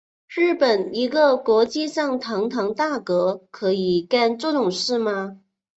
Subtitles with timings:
[0.29, 5.41] 日本一个国际上堂堂大国可以干这种事吗？